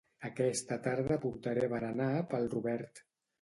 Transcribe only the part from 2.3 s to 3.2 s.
pel Robert